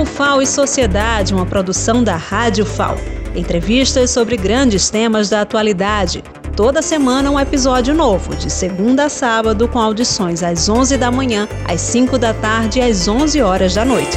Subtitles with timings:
[0.00, 2.96] O FAO e Sociedade, uma produção da Rádio FAO.
[3.36, 6.24] Entrevistas sobre grandes temas da atualidade.
[6.56, 11.46] Toda semana um episódio novo, de segunda a sábado, com audições às 11 da manhã,
[11.68, 14.16] às 5 da tarde e às 11 horas da noite.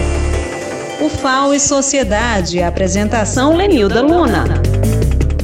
[1.01, 4.45] O FAO e Sociedade, apresentação Lenilda Luna.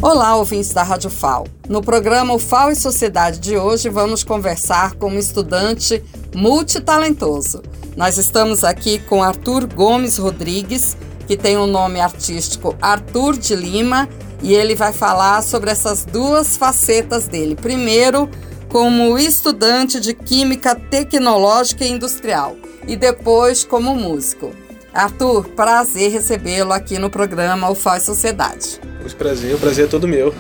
[0.02, 1.48] Olá, ouvintes da Rádio FAO.
[1.68, 6.02] No programa O FAO e Sociedade de hoje, vamos conversar com um estudante
[6.34, 7.62] multitalentoso.
[7.96, 10.96] Nós estamos aqui com Arthur Gomes Rodrigues,
[11.28, 14.08] que tem o um nome artístico Arthur de Lima,
[14.42, 17.56] e ele vai falar sobre essas duas facetas dele.
[17.56, 18.30] Primeiro,
[18.70, 22.56] como estudante de Química Tecnológica e Industrial,
[22.88, 24.54] e depois como músico.
[24.94, 28.80] Arthur, prazer recebê-lo aqui no programa O Faz Sociedade.
[29.06, 30.34] O prazer, o prazer é todo meu.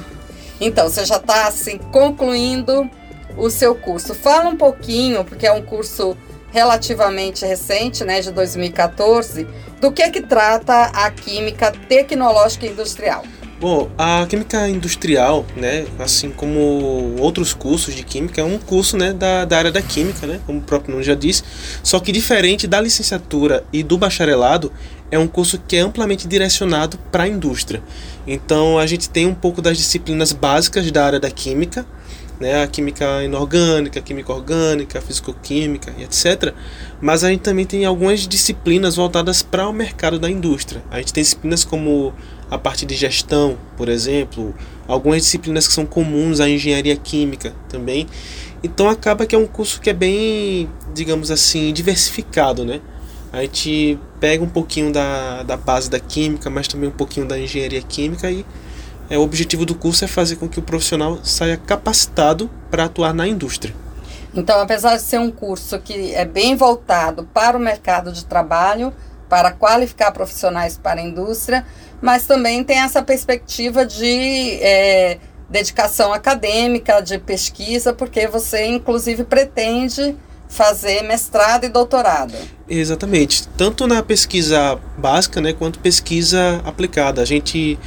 [0.61, 2.89] Então, você já está assim concluindo
[3.37, 4.13] o seu curso.
[4.13, 6.17] Fala um pouquinho, porque é um curso
[6.51, 9.47] relativamente recente, né, de 2014,
[9.79, 13.23] do que é que trata a química tecnológica industrial.
[13.59, 19.11] Bom, a química industrial, né, assim como outros cursos de química, é um curso né,
[19.11, 21.43] da, da área da química, né, como o próprio nome já disse,
[21.83, 24.71] só que diferente da licenciatura e do bacharelado,
[25.11, 27.83] é um curso que é amplamente direcionado para a indústria.
[28.25, 31.85] Então a gente tem um pouco das disciplinas básicas da área da química,
[32.39, 36.53] né, a química inorgânica, a química orgânica, a fisicoquímica e etc.
[37.01, 40.81] Mas a gente também tem algumas disciplinas voltadas para o mercado da indústria.
[40.89, 42.13] A gente tem disciplinas como
[42.49, 44.55] a parte de gestão, por exemplo,
[44.87, 48.07] algumas disciplinas que são comuns à engenharia química também.
[48.63, 52.81] Então acaba que é um curso que é bem, digamos assim, diversificado, né?
[53.31, 57.39] A gente pega um pouquinho da, da base da química, mas também um pouquinho da
[57.39, 58.43] engenharia química e
[59.09, 63.13] é, o objetivo do curso é fazer com que o profissional saia capacitado para atuar
[63.13, 63.73] na indústria.
[64.33, 68.93] Então, apesar de ser um curso que é bem voltado para o mercado de trabalho,
[69.27, 71.65] para qualificar profissionais para a indústria,
[72.01, 75.17] mas também tem essa perspectiva de é,
[75.49, 80.15] dedicação acadêmica, de pesquisa, porque você, inclusive, pretende
[80.47, 82.33] fazer mestrado e doutorado.
[82.67, 87.21] Exatamente, tanto na pesquisa básica, né, quanto pesquisa aplicada.
[87.21, 87.77] A gente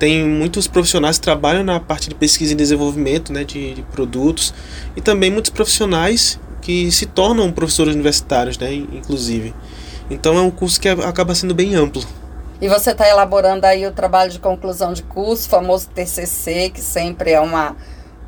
[0.00, 4.54] tem muitos profissionais que trabalham na parte de pesquisa e desenvolvimento né, de, de produtos
[4.96, 9.54] e também muitos profissionais que se tornam professores universitários, né, inclusive.
[10.08, 12.02] Então é um curso que acaba sendo bem amplo.
[12.62, 17.32] E você está elaborando aí o trabalho de conclusão de curso, famoso TCC, que sempre
[17.32, 17.76] é uma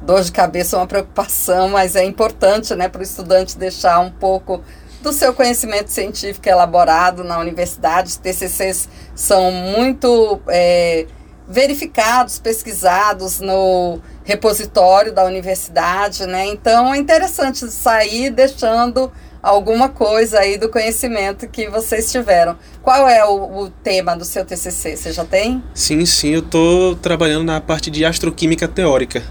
[0.02, 4.62] dor de cabeça, uma preocupação, mas é importante né, para o estudante deixar um pouco
[5.02, 8.10] do seu conhecimento científico elaborado na universidade.
[8.10, 11.06] Os TCCs são muito é,
[11.52, 16.46] verificados, pesquisados no repositório da universidade, né?
[16.46, 22.56] Então é interessante sair deixando alguma coisa aí do conhecimento que vocês tiveram.
[22.82, 24.96] Qual é o, o tema do seu TCC?
[24.96, 25.62] Você já tem?
[25.74, 29.22] Sim, sim, eu estou trabalhando na parte de astroquímica teórica.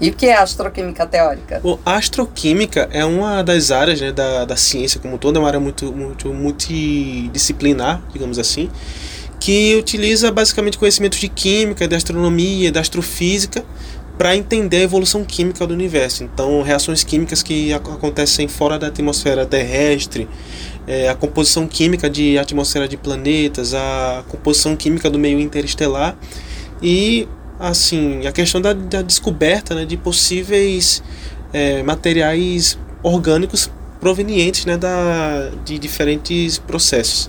[0.00, 1.60] E o que é astroquímica teórica?
[1.62, 5.60] Bom, astroquímica é uma das áreas né, da, da ciência como toda, é uma área
[5.60, 8.68] muito, muito multidisciplinar, digamos assim,
[9.42, 13.64] que utiliza basicamente conhecimentos de química, de astronomia, da astrofísica
[14.16, 16.22] para entender a evolução química do universo.
[16.22, 20.28] Então, reações químicas que acontecem fora da atmosfera terrestre,
[20.86, 26.16] é, a composição química de atmosfera de planetas, a composição química do meio interestelar
[26.80, 27.26] e
[27.58, 31.02] assim a questão da, da descoberta né, de possíveis
[31.52, 37.28] é, materiais orgânicos provenientes né, da, de diferentes processos.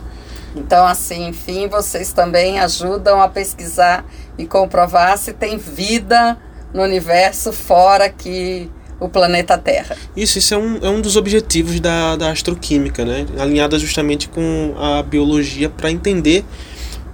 [0.56, 4.06] Então, assim, enfim, vocês também ajudam a pesquisar
[4.38, 6.38] e comprovar se tem vida
[6.74, 8.70] no universo fora que
[9.00, 9.98] o planeta Terra.
[10.16, 13.26] Isso, isso é um, é um dos objetivos da, da astroquímica, né?
[13.38, 16.46] Alinhada justamente com a biologia para entender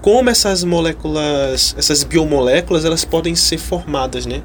[0.01, 4.41] como essas moléculas, essas biomoléculas, elas podem ser formadas, né?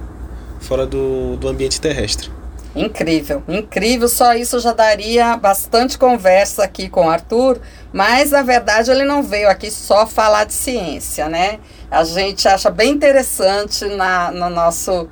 [0.60, 2.30] Fora do, do ambiente terrestre.
[2.74, 4.08] Incrível, incrível.
[4.08, 7.60] Só isso já daria bastante conversa aqui com o Arthur,
[7.94, 11.60] mas na verdade ele não veio aqui só falar de ciência, né?
[11.88, 15.08] A gente acha bem interessante na, no, nosso,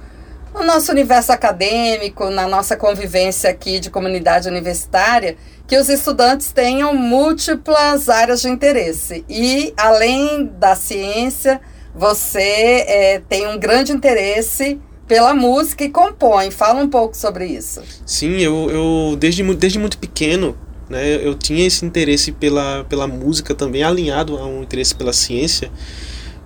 [0.52, 6.92] no nosso universo acadêmico, na nossa convivência aqui de comunidade universitária, que os estudantes tenham
[6.92, 9.24] múltiplas áreas de interesse.
[9.28, 11.60] E além da ciência,
[11.94, 16.50] você é, tem um grande interesse pela música e compõe.
[16.50, 17.80] Fala um pouco sobre isso.
[18.04, 20.58] Sim, eu, eu desde, desde muito pequeno
[20.92, 25.70] né, eu tinha esse interesse pela, pela música também, alinhado a um interesse pela ciência.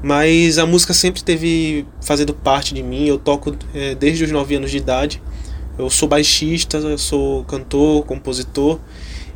[0.00, 3.06] Mas a música sempre teve fazendo parte de mim.
[3.06, 5.20] Eu toco é, desde os 9 anos de idade.
[5.76, 8.78] Eu sou baixista, eu sou cantor, compositor.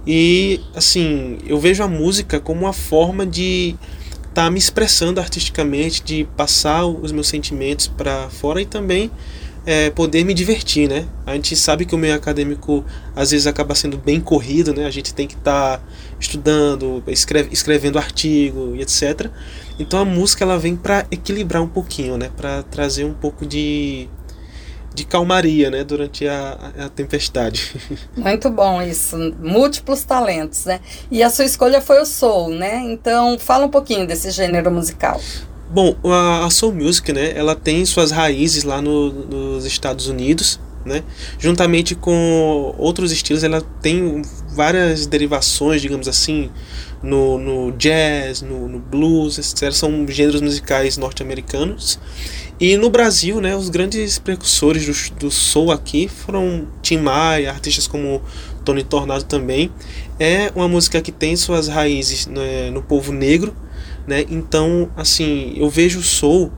[0.06, 3.74] E assim, eu vejo a música como uma forma de
[4.28, 9.10] estar tá me expressando artisticamente, de passar os meus sentimentos para fora e também
[9.66, 11.06] é, poder me divertir, né?
[11.26, 12.84] A gente sabe que o meio acadêmico
[13.14, 14.86] às vezes acaba sendo bem corrido, né?
[14.86, 15.84] A gente tem que estar tá
[16.18, 19.30] estudando, escreve, escrevendo artigo e etc.
[19.78, 22.30] Então a música ela vem para equilibrar um pouquinho, né?
[22.36, 24.08] Para trazer um pouco de
[24.92, 27.76] de calmaria, né, durante a, a tempestade.
[28.16, 30.80] Muito bom isso, múltiplos talentos, né?
[31.10, 32.82] E a sua escolha foi o soul, né?
[32.86, 35.20] Então fala um pouquinho desse gênero musical.
[35.72, 41.04] Bom, a, soul music, né, ela tem suas raízes lá no, nos Estados Unidos, né?
[41.38, 44.22] Juntamente com outros estilos, ela tem
[44.52, 46.50] várias derivações, digamos assim,
[47.02, 49.72] no, no jazz, no, no blues, etc.
[49.72, 51.98] São gêneros musicais norte-americanos.
[52.58, 57.86] E no Brasil, né, os grandes precursores do, do soul aqui foram Tim Maia, artistas
[57.86, 58.20] como
[58.64, 59.70] Tony Tornado também.
[60.18, 63.54] É uma música que tem suas raízes né, no povo negro,
[64.06, 64.24] né?
[64.28, 66.50] Então, assim, eu vejo o soul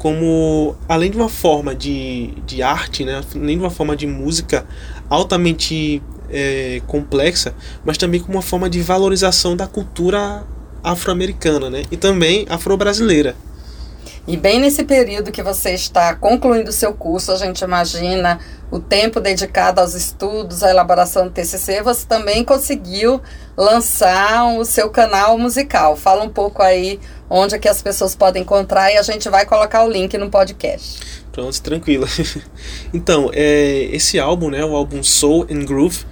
[0.00, 4.66] como além de uma forma de, de arte, né, além de uma forma de música
[5.10, 7.54] altamente é, complexa,
[7.84, 10.42] mas também como uma forma de valorização da cultura
[10.82, 13.36] afro-americana, né, e também afro-brasileira.
[14.30, 18.38] E bem nesse período que você está concluindo o seu curso, a gente imagina
[18.70, 23.20] o tempo dedicado aos estudos, à elaboração do TCC, você também conseguiu
[23.56, 25.96] lançar o seu canal musical.
[25.96, 29.44] Fala um pouco aí onde é que as pessoas podem encontrar e a gente vai
[29.44, 31.00] colocar o link no podcast.
[31.32, 32.06] Pronto, tranquilo.
[32.94, 36.04] então, é, esse álbum, né, o álbum Soul and Groove,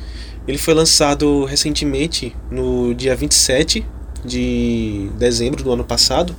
[0.49, 3.87] ele foi lançado recentemente, no dia 27
[4.25, 6.35] de dezembro do ano passado.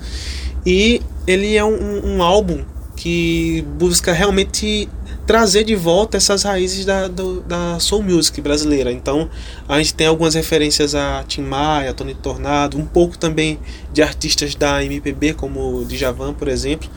[0.69, 2.63] E ele é um, um álbum
[2.95, 4.87] que busca realmente
[5.25, 8.91] trazer de volta essas raízes da, do, da soul music brasileira.
[8.91, 9.27] Então
[9.67, 13.57] a gente tem algumas referências a Tim Maia, Tony Tornado, um pouco também
[13.91, 16.87] de artistas da MPB como Djavan, por exemplo.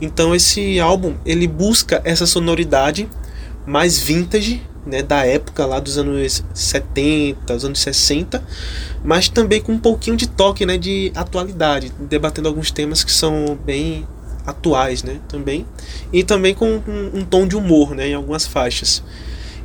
[0.00, 3.06] Então esse álbum ele busca essa sonoridade
[3.66, 8.42] mais vintage, né, da época lá dos anos 70, dos anos 60,
[9.04, 13.58] mas também com um pouquinho de toque, né, de atualidade, debatendo alguns temas que são
[13.64, 14.06] bem
[14.44, 15.64] atuais, né, também,
[16.12, 19.02] e também com um, um tom de humor, né, em algumas faixas.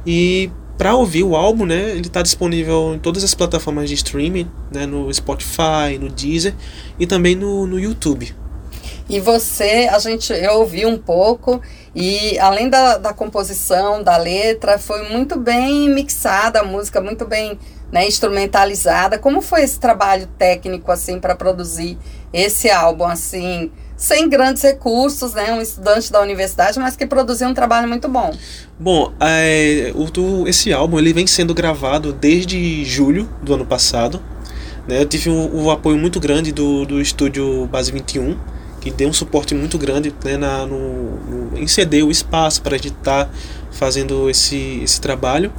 [0.05, 4.47] E para ouvir o álbum, né, ele está disponível em todas as plataformas de streaming,
[4.71, 6.53] né, no Spotify, no Deezer
[6.99, 8.33] e também no, no YouTube.
[9.07, 11.61] E você, a gente, eu ouvi um pouco
[11.95, 17.57] e além da, da composição, da letra, foi muito bem mixada a música, muito bem
[17.91, 19.19] né, instrumentalizada.
[19.19, 21.97] Como foi esse trabalho técnico assim para produzir
[22.33, 27.53] esse álbum assim, sem grandes recursos, né, um estudante da universidade, mas que produziu um
[27.53, 28.33] trabalho muito bom.
[28.77, 34.19] Bom, é, o, esse álbum ele vem sendo gravado desde julho do ano passado.
[34.87, 38.54] Né, eu tive um, um apoio muito grande do, do estúdio Base 21
[38.85, 42.75] que deu um suporte muito grande né, na, no, no, em ceder o espaço para
[42.75, 43.31] a gente estar tá
[43.71, 45.51] fazendo esse, esse trabalho.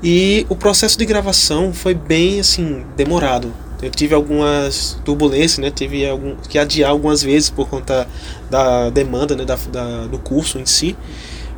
[0.00, 3.52] E o processo de gravação foi bem assim demorado.
[3.82, 5.72] Eu tive algumas turbulências, né?
[5.72, 8.06] Tive algum, que adiar algumas vezes por conta
[8.48, 9.44] da demanda, né?
[9.44, 10.96] Da, da, do curso em si.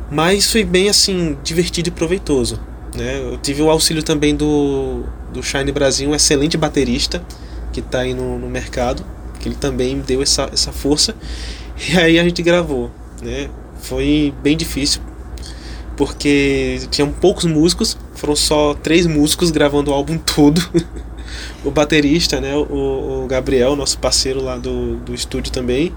[0.09, 2.59] Mas foi bem assim divertido e proveitoso.
[2.95, 3.19] Né?
[3.19, 7.23] Eu tive o auxílio também do, do Shine Brasil, um excelente baterista
[7.71, 9.05] que está aí no, no mercado
[9.45, 11.15] que ele também deu essa, essa força.
[11.87, 12.89] E aí a gente gravou,
[13.21, 13.47] né?
[13.79, 15.01] Foi bem difícil,
[15.95, 20.59] porque tinham poucos músicos, foram só três músicos gravando o álbum todo.
[21.63, 25.91] o baterista, né, o, o, Gabriel, nosso parceiro lá do, do estúdio também,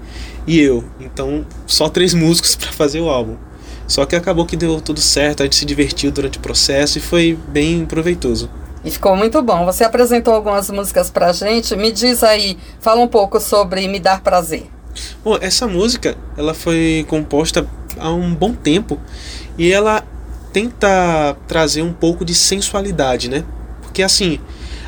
[0.45, 0.83] e eu.
[0.99, 3.35] Então, só três músicos para fazer o álbum.
[3.87, 7.01] Só que acabou que deu tudo certo, a gente se divertiu durante o processo e
[7.01, 8.49] foi bem proveitoso.
[8.83, 9.65] E ficou muito bom.
[9.65, 11.75] Você apresentou algumas músicas pra gente.
[11.75, 14.67] Me diz aí, fala um pouco sobre Me Dar Prazer.
[15.23, 17.67] Bom, essa música, ela foi composta
[17.97, 18.99] há um bom tempo
[19.57, 20.03] e ela
[20.53, 23.43] tenta trazer um pouco de sensualidade, né?
[23.81, 24.39] Porque assim,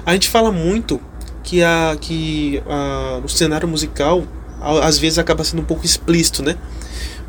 [0.06, 1.00] a gente fala muito
[1.44, 4.24] que a que a, o cenário musical
[4.84, 6.56] às vezes acaba sendo um pouco explícito, né?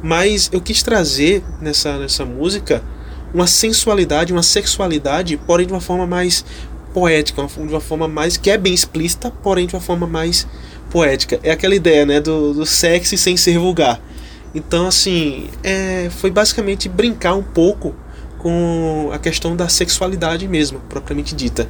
[0.02, 2.82] Mas eu quis trazer nessa nessa música
[3.32, 6.44] uma sensualidade, uma sexualidade, porém de uma forma mais
[6.92, 10.46] poética, de uma forma mais que é bem explícita, porém de uma forma mais
[10.90, 11.40] poética.
[11.42, 14.00] É aquela ideia, né, do, do sexy sem ser vulgar.
[14.54, 17.94] Então, assim, é, foi basicamente brincar um pouco
[18.38, 21.68] com a questão da sexualidade mesmo, propriamente dita.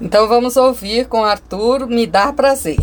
[0.00, 2.78] Então vamos ouvir com Arthur Me Dar Prazer.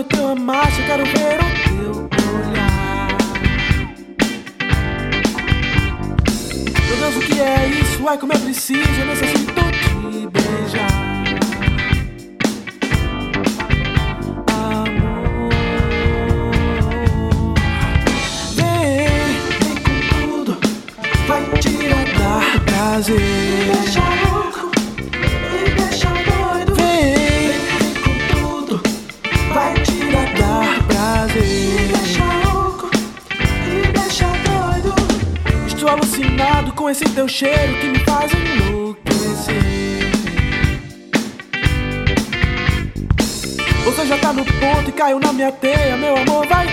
[0.00, 3.08] Pelo teu amasso, quero ver o teu olhar.
[6.86, 8.08] Meu Deus, o que é isso?
[8.08, 10.88] Ai, como é preciso, eu necessito te beijar.
[14.48, 15.50] Amor,
[37.40, 39.54] cheiro que me faz enlouquecer.
[43.82, 46.66] Você já tá no ponto e caiu na minha teia, meu amor vai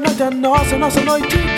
[0.00, 1.57] vinho, hoje a noite é nossa, nossa noite de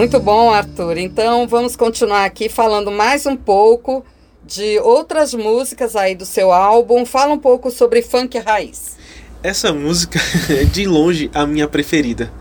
[0.00, 0.96] Muito bom, Arthur.
[0.96, 4.02] Então vamos continuar aqui falando mais um pouco
[4.42, 7.04] de outras músicas aí do seu álbum.
[7.04, 8.96] Fala um pouco sobre funk raiz.
[9.42, 12.32] Essa música é de longe a minha preferida.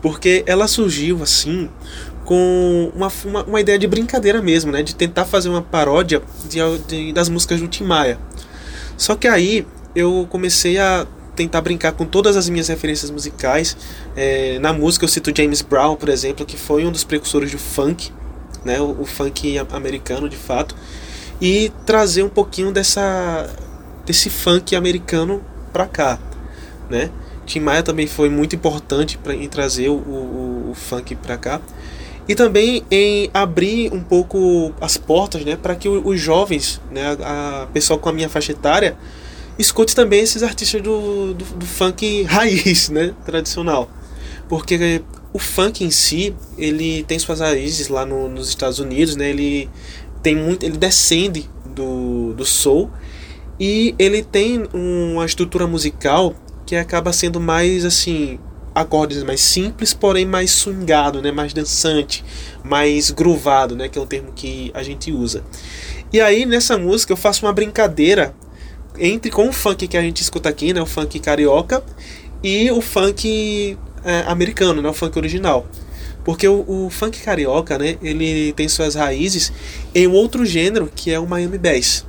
[0.00, 1.68] Porque ela surgiu assim
[2.24, 4.82] com uma, uma, uma ideia de brincadeira mesmo, né?
[4.82, 8.18] De tentar fazer uma paródia de, de- das músicas do Tim Maia.
[8.96, 13.76] Só que aí eu comecei a tentar brincar com todas as minhas referências musicais.
[14.16, 17.58] É, na música eu cito James Brown, por exemplo, que foi um dos precursores do
[17.58, 18.10] funk,
[18.64, 18.80] né?
[18.80, 20.74] O, o funk americano de fato.
[21.40, 23.50] E trazer um pouquinho dessa
[24.06, 26.18] desse funk americano pra cá,
[26.90, 27.10] né?
[27.46, 31.60] Tim Maia também foi muito importante pra, em trazer o, o, o funk pra cá
[32.28, 37.68] e também em abrir um pouco as portas, né, para que os jovens, né, a
[37.72, 38.96] pessoa com a minha faixa etária,
[39.58, 43.90] escute também esses artistas do, do, do funk raiz, né, tradicional,
[44.48, 45.02] porque
[45.32, 49.68] o funk em si ele tem suas raízes lá no, nos Estados Unidos, né, ele
[50.22, 52.90] tem muito, ele descende do, do soul
[53.60, 58.38] e ele tem uma estrutura musical que acaba sendo mais assim
[58.74, 62.24] acordes mais simples, porém mais swingado, né, mais dançante,
[62.64, 65.44] mais groovado, né, que é um termo que a gente usa.
[66.12, 68.34] E aí nessa música eu faço uma brincadeira
[68.98, 71.82] entre com o funk que a gente escuta aqui, né, o funk carioca
[72.42, 75.66] e o funk é, americano, né, o funk original.
[76.24, 79.52] Porque o, o funk carioca, né, ele tem suas raízes
[79.94, 82.04] em um outro gênero que é o Miami Bass.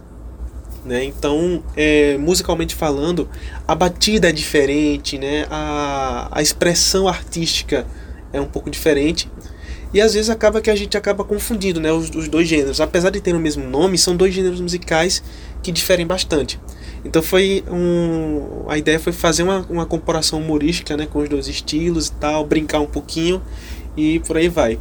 [0.85, 1.03] Né?
[1.03, 3.27] Então, é, musicalmente falando,
[3.67, 5.47] a batida é diferente, né?
[5.49, 7.87] a, a expressão artística
[8.31, 9.29] é um pouco diferente.
[9.91, 11.91] E às vezes acaba que a gente acaba confundindo né?
[11.91, 12.79] os, os dois gêneros.
[12.79, 15.23] Apesar de terem o mesmo nome, são dois gêneros musicais
[15.63, 16.59] que diferem bastante.
[17.03, 21.07] Então foi um, a ideia foi fazer uma, uma comparação humorística né?
[21.07, 23.41] com os dois estilos e tal, brincar um pouquinho
[23.97, 24.79] e por aí vai.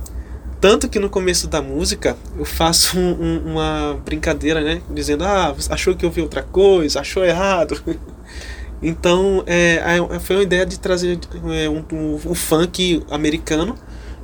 [0.64, 4.80] Tanto que no começo da música eu faço um- um- uma brincadeira, né?
[4.88, 7.78] Dizendo, ah, achou que eu vi outra coisa, achou errado.
[8.82, 9.82] então é,
[10.20, 11.18] foi uma ideia de trazer
[11.52, 13.74] é, um, um- o funk americano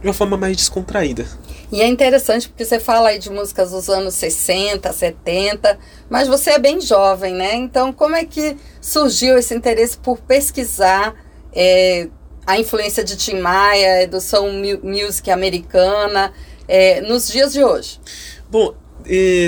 [0.00, 1.26] de uma forma mais descontraída.
[1.70, 5.78] E é interessante porque você fala aí de músicas dos anos 60, 70,
[6.08, 7.54] mas você é bem jovem, né?
[7.54, 11.14] Então, como é que surgiu esse interesse por pesquisar
[11.52, 12.08] é,
[12.50, 14.50] a influência de Tim Maia, do som
[14.82, 16.32] music americana,
[16.66, 18.00] é, nos dias de hoje?
[18.50, 18.74] Bom,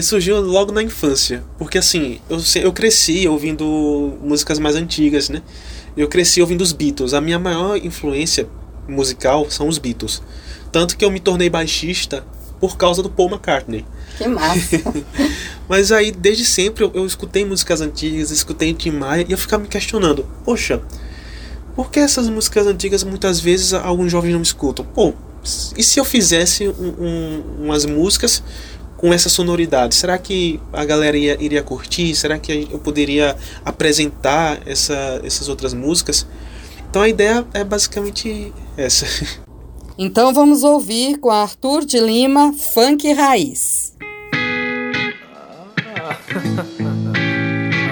[0.03, 5.43] surgiu logo na infância, porque assim, eu, eu cresci ouvindo músicas mais antigas, né?
[5.97, 7.13] Eu cresci ouvindo os Beatles.
[7.13, 8.49] A minha maior influência
[8.89, 10.23] musical são os Beatles.
[10.71, 12.25] Tanto que eu me tornei baixista
[12.61, 13.85] por causa do Paul McCartney.
[14.17, 14.81] Que massa!
[15.69, 19.63] Mas aí, desde sempre, eu, eu, escutei músicas antigas, escutei Tim Maia e eu ficava
[19.65, 20.81] me questionando: poxa,
[21.75, 24.85] por que essas músicas antigas muitas vezes alguns jovens não escutam?
[24.85, 25.15] Pô,
[25.77, 28.43] e se eu fizesse um, um, umas músicas
[29.03, 29.97] com essa sonoridade?
[29.97, 32.15] Será que a galera ia, iria curtir?
[32.15, 36.25] Será que eu poderia apresentar essa, essas outras músicas?
[36.89, 39.07] Então a ideia é basicamente essa.
[39.99, 43.93] Então vamos ouvir com Arthur de Lima, Funk Raiz.
[45.97, 46.17] Ah,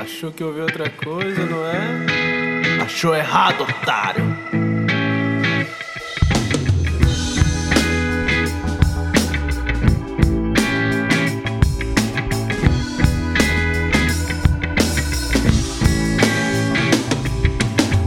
[0.03, 2.20] achou que ouviu outra coisa, não é?
[2.93, 4.37] Achou errado, otário.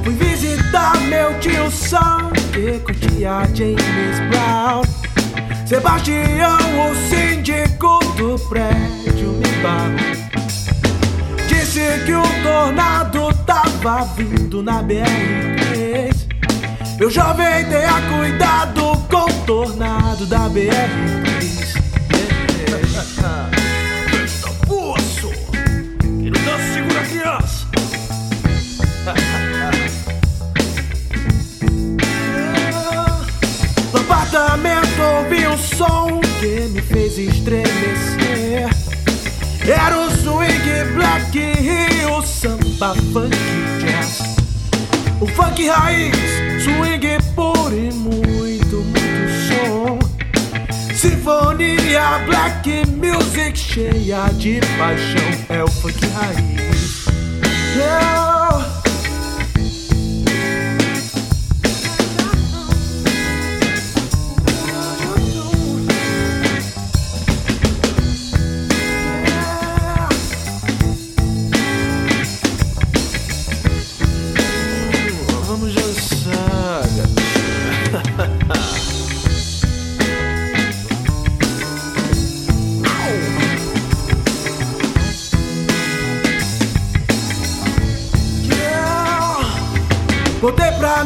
[0.03, 4.83] Fui visitar meu tio Sam que curtia James Brown.
[5.65, 6.57] Sebastião,
[6.91, 10.22] o síndico do prédio, me barrou.
[11.47, 16.13] Disse que um tornado tava vindo na BR-3.
[16.99, 21.33] Meu jovem, tenha cuidado com o tornado da BR-3.
[22.83, 25.29] Esta poço!
[26.01, 27.67] Que não dá segura a criança!
[33.91, 38.69] No apartamento ouvi um som que me fez estremecer.
[39.65, 40.12] Era o
[40.93, 41.37] black
[42.09, 43.35] o samba funk
[43.79, 44.35] jazz.
[45.21, 46.15] O funk raiz,
[46.63, 49.99] swing puro e muito, muito som.
[50.95, 55.45] Sinfonia black music cheia de paixão.
[55.49, 57.05] É o funk raiz.
[57.75, 58.72] Yeah.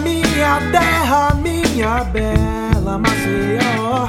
[0.03, 4.07] Minha terra, minha bela Maceió.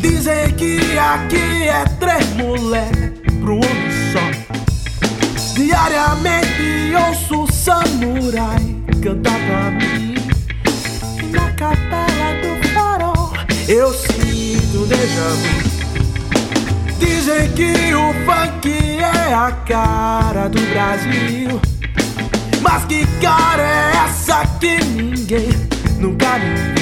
[0.00, 5.54] Dizem que aqui é três mulher pro homem só.
[5.54, 10.14] Diariamente ouço samurai cantar pra mim.
[11.30, 13.32] Na capela do farol
[13.68, 15.66] eu sinto déjà vu.
[16.98, 18.68] Dizem que o funk
[19.00, 21.75] é a cara do Brasil.
[22.62, 25.48] Mas que cara é essa que ninguém
[25.98, 26.76] nunca viu?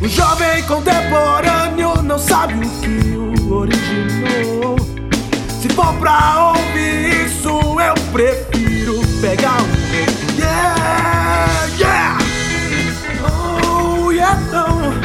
[0.00, 4.76] O jovem contemporâneo não sabe o que o originou.
[5.60, 9.84] Se for pra ouvir isso, eu prefiro pegar um
[10.38, 12.18] Yeah, yeah!
[13.24, 14.38] Oh, yeah!
[14.52, 15.03] Yeah,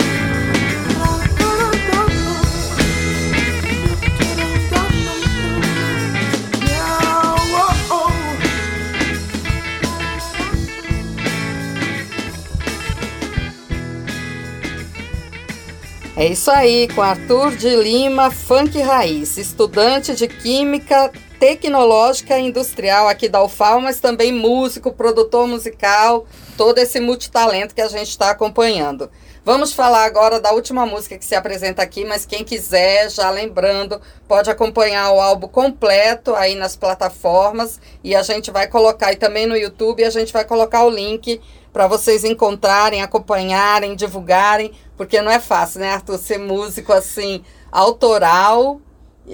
[16.19, 23.07] É isso aí, com Arthur de Lima, Funk Raiz, estudante de Química Tecnológica e Industrial
[23.07, 26.27] aqui da UFAL, mas também músico, produtor musical,
[26.57, 29.09] todo esse multitalento que a gente está acompanhando.
[29.45, 34.01] Vamos falar agora da última música que se apresenta aqui, mas quem quiser, já lembrando,
[34.27, 39.47] pode acompanhar o álbum completo aí nas plataformas e a gente vai colocar aí também
[39.47, 41.39] no YouTube, a gente vai colocar o link
[41.71, 48.81] para vocês encontrarem, acompanharem, divulgarem, porque não é fácil, né, Arthur, ser músico assim, autoral,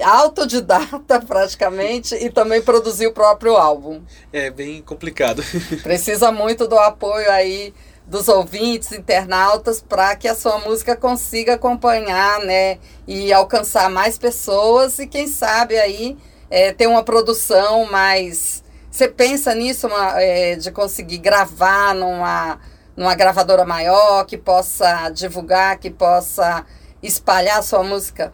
[0.04, 4.02] autodidata praticamente e também produzir o próprio álbum.
[4.34, 5.44] É bem complicado.
[5.82, 7.74] Precisa muito do apoio aí
[8.06, 15.00] dos ouvintes, internautas, para que a sua música consiga acompanhar, né, e alcançar mais pessoas
[15.00, 16.16] e quem sabe aí
[16.50, 18.64] é, ter uma produção mais
[18.96, 22.58] você pensa nisso, uma, é, de conseguir gravar numa,
[22.96, 26.66] numa gravadora maior, que possa divulgar, que possa
[27.04, 28.34] espalhar a sua música?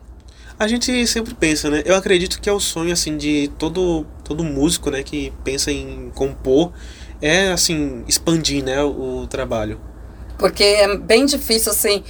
[0.60, 1.82] A gente sempre pensa, né?
[1.84, 6.12] Eu acredito que é o sonho assim de todo todo músico, né, que pensa em
[6.14, 6.72] compor,
[7.20, 9.82] é assim expandir, né, o, o trabalho.
[10.38, 12.04] Porque é bem difícil assim.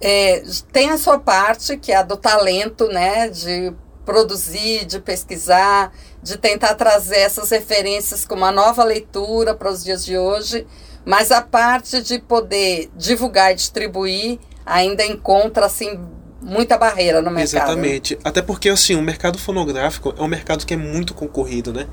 [0.00, 3.72] É, tem a sua parte que é a do talento, né, de
[4.04, 10.04] produzir, de pesquisar, de tentar trazer essas referências com uma nova leitura para os dias
[10.04, 10.66] de hoje,
[11.04, 15.98] mas a parte de poder divulgar e distribuir ainda encontra assim
[16.40, 17.42] muita barreira no mercado.
[17.42, 18.18] Exatamente.
[18.22, 21.86] Até porque assim, o mercado fonográfico é um mercado que é muito concorrido, né?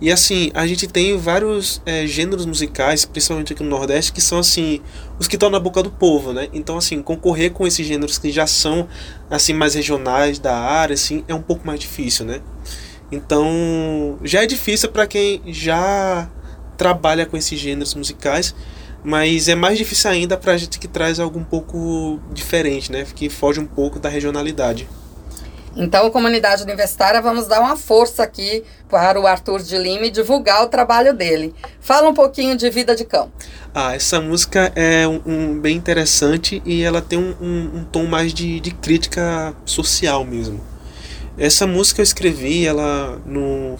[0.00, 4.38] E assim, a gente tem vários é, gêneros musicais, principalmente aqui no Nordeste, que são
[4.38, 4.80] assim,
[5.18, 6.48] os que estão na boca do povo, né?
[6.54, 8.88] Então assim, concorrer com esses gêneros que já são
[9.28, 12.40] assim mais regionais da área, assim, é um pouco mais difícil, né?
[13.12, 16.28] Então, já é difícil para quem já
[16.76, 18.54] trabalha com esses gêneros musicais,
[19.02, 23.06] mas é mais difícil ainda para a gente que traz algo um pouco diferente, né?
[23.14, 24.88] Que foge um pouco da regionalidade.
[25.76, 30.64] Então, comunidade universitária, vamos dar uma força aqui para o Arthur de Lima e divulgar
[30.64, 31.54] o trabalho dele.
[31.80, 33.30] Fala um pouquinho de Vida de Cão.
[33.72, 38.04] Ah, essa música é um, um bem interessante e ela tem um, um, um tom
[38.04, 40.60] mais de, de, crítica social mesmo.
[41.40, 43.76] Essa música eu escrevi ela no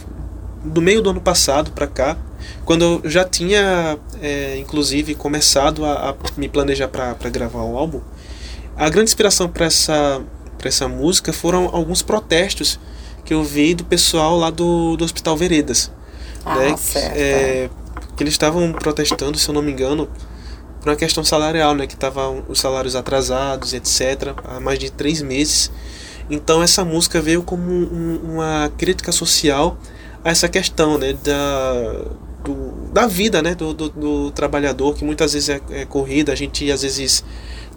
[0.65, 2.17] do meio do ano passado para cá,
[2.65, 8.01] quando eu já tinha, é, inclusive, começado a, a me planejar para gravar o álbum.
[8.77, 10.23] A grande inspiração para essa
[10.57, 12.79] para essa música foram alguns protestos
[13.25, 15.91] que eu vi do pessoal lá do, do Hospital Veredas.
[16.45, 16.77] Ah, né?
[16.77, 17.17] certo.
[17.17, 17.71] É,
[18.17, 20.07] que eles estavam protestando, se eu não me engano,
[20.81, 21.87] por uma questão salarial, né?
[21.87, 25.71] Que estavam os salários atrasados, etc., há mais de três meses.
[26.31, 29.77] Então essa música veio como um, uma crítica social
[30.25, 31.13] a essa questão, né?
[31.13, 32.05] Da,
[32.45, 33.55] do, da vida, né?
[33.55, 37.25] Do, do, do trabalhador, que muitas vezes é, é corrida, a gente às vezes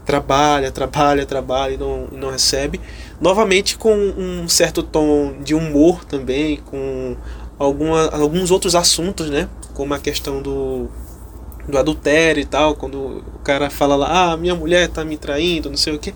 [0.06, 2.80] trabalha, trabalha, trabalha e não, não recebe.
[3.20, 7.16] Novamente com um certo tom de humor também, com
[7.58, 9.50] alguma, alguns outros assuntos, né?
[9.74, 10.90] Como a questão do,
[11.68, 15.70] do adultério e tal, quando o cara fala lá, ah, minha mulher tá me traindo,
[15.70, 16.14] não sei o que.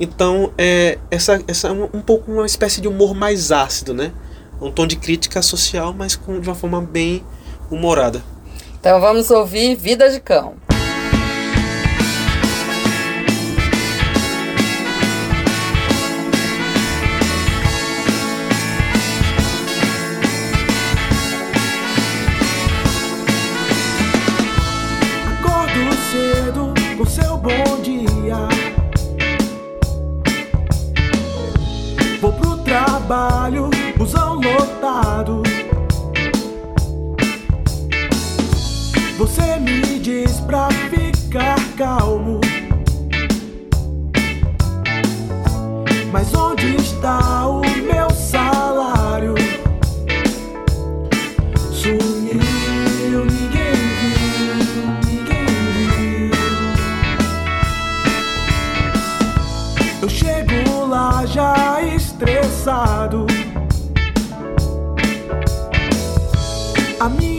[0.00, 4.12] Então, é, essa, essa é um, um pouco uma espécie de humor mais ácido, né?
[4.58, 7.22] Um tom de crítica social, mas com, de uma forma bem
[7.70, 8.22] humorada.
[8.80, 10.54] Então vamos ouvir Vida de Cão.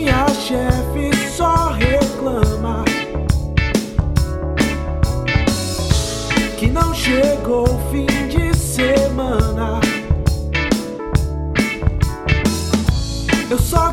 [0.02, 2.84] Minha chefe só reclama
[6.58, 9.80] que não chegou fim de semana.
[13.48, 13.91] Eu só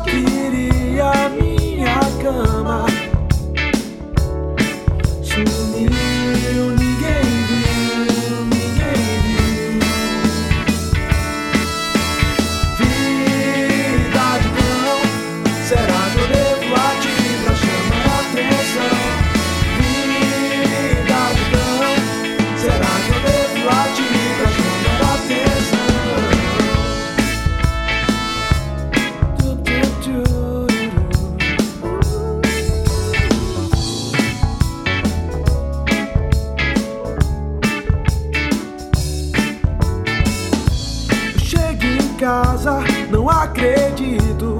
[42.20, 42.80] casa,
[43.10, 44.59] não acredito.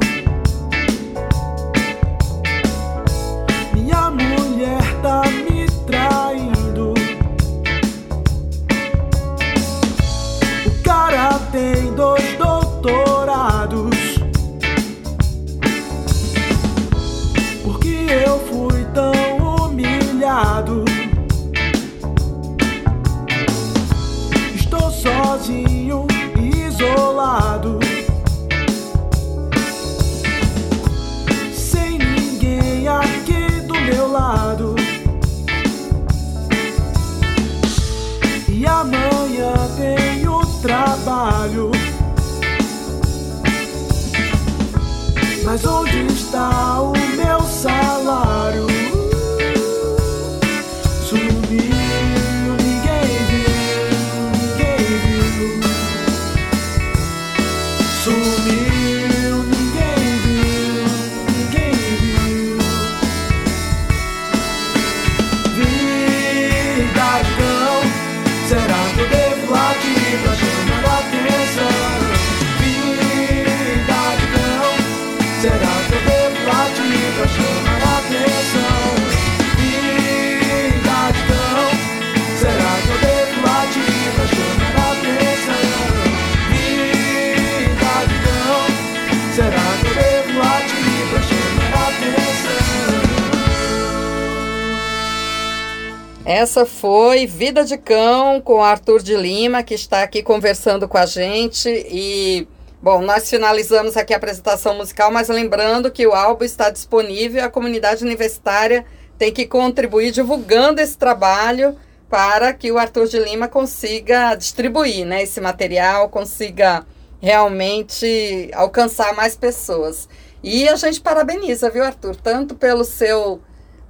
[96.61, 101.07] Essa foi Vida de Cão com Arthur de Lima, que está aqui conversando com a
[101.07, 101.71] gente.
[101.71, 102.47] E,
[102.83, 107.49] bom, nós finalizamos aqui a apresentação musical, mas lembrando que o álbum está disponível, a
[107.49, 108.85] comunidade universitária
[109.17, 111.75] tem que contribuir divulgando esse trabalho
[112.11, 116.85] para que o Arthur de Lima consiga distribuir né, esse material, consiga
[117.23, 120.07] realmente alcançar mais pessoas.
[120.43, 123.41] E a gente parabeniza, viu, Arthur, tanto pelo seu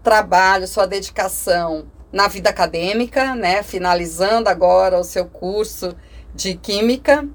[0.04, 5.94] trabalho, sua dedicação na vida acadêmica, né, finalizando agora o seu curso
[6.34, 7.26] de Química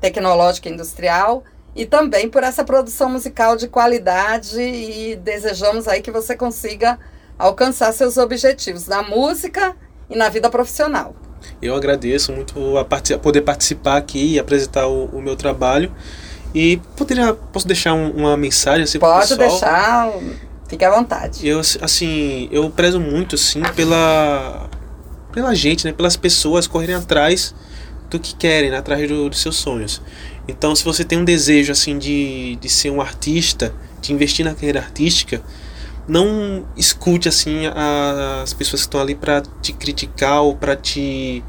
[0.00, 1.42] Tecnológica Industrial,
[1.74, 6.98] e também por essa produção musical de qualidade e desejamos aí que você consiga
[7.38, 9.76] alcançar seus objetivos na música
[10.10, 11.14] e na vida profissional.
[11.62, 15.92] Eu agradeço muito a, part poder participar aqui e apresentar o, o, meu trabalho.
[16.54, 20.10] E poderia, posso deixar um, uma mensagem assim Pode deixar,
[20.68, 21.46] fique à vontade.
[21.46, 24.68] Eu, assim, eu prezo muito, assim, pela,
[25.32, 25.92] pela gente, né?
[25.92, 27.54] Pelas pessoas correrem atrás
[28.10, 28.78] do que querem, né?
[28.78, 30.00] atrás do, dos seus sonhos.
[30.46, 34.54] Então, se você tem um desejo, assim, de, de ser um artista, de investir na
[34.54, 35.42] carreira artística,
[36.08, 41.44] não escute assim as pessoas que estão ali para te criticar ou para te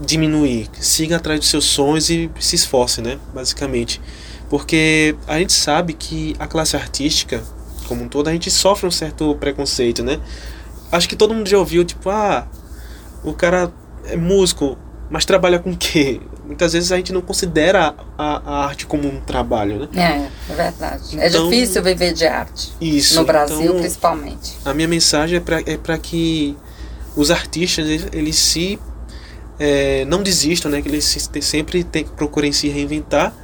[0.00, 0.68] diminuir.
[0.80, 3.18] Siga atrás dos seus sonhos e se esforce, né?
[3.34, 4.00] Basicamente.
[4.48, 7.42] Porque a gente sabe que a classe artística,
[7.86, 10.20] como um todo, a gente sofre um certo preconceito, né?
[10.90, 12.46] Acho que todo mundo já ouviu, tipo, ah,
[13.24, 13.72] o cara
[14.04, 14.78] é músico,
[15.10, 16.20] mas trabalha com quê?
[16.44, 19.88] Muitas vezes a gente não considera a, a arte como um trabalho, né?
[19.94, 21.18] É, é verdade.
[21.18, 22.72] É então, é difícil viver de arte.
[22.80, 23.16] Isso.
[23.16, 24.56] No Brasil, então, principalmente.
[24.64, 26.56] A minha mensagem é para é pra que
[27.16, 28.78] os artistas, eles, eles se...
[29.58, 30.82] É, não desistam, né?
[30.82, 33.34] Que eles se, sempre tem, procurem se reinventar.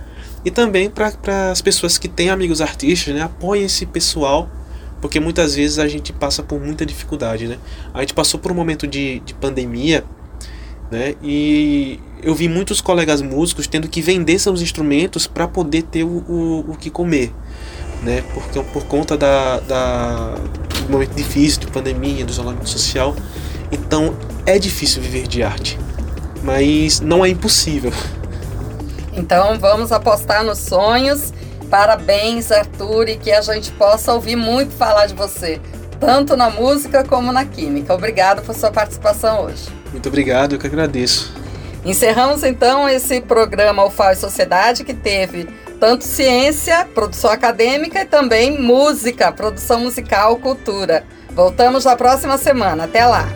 [0.44, 3.22] E também para as pessoas que têm amigos artistas, né?
[3.22, 4.50] Apoiem esse pessoal
[5.00, 7.58] porque muitas vezes a gente passa por muita dificuldade, né?
[7.92, 10.04] A gente passou por um momento de, de pandemia
[10.92, 11.14] né?
[11.22, 16.18] E eu vi muitos colegas músicos tendo que vender seus instrumentos para poder ter o,
[16.28, 17.32] o, o, que comer,
[18.02, 18.22] né?
[18.34, 20.34] Porque por conta da, da
[20.84, 23.16] do momento difícil de pandemia, do isolamento social,
[23.72, 25.78] então é difícil viver de arte,
[26.44, 27.90] mas não é impossível.
[29.22, 31.32] Então vamos apostar nos sonhos.
[31.70, 35.60] Parabéns, Arthur, e que a gente possa ouvir muito falar de você,
[35.98, 37.94] tanto na música como na química.
[37.94, 39.68] Obrigado por sua participação hoje.
[39.90, 41.32] Muito obrigado, eu que agradeço.
[41.84, 45.48] Encerramos então esse programa UFAO e Sociedade que teve
[45.80, 51.04] tanto ciência, produção acadêmica e também música, produção musical, cultura.
[51.30, 52.84] Voltamos na próxima semana.
[52.84, 53.26] Até lá!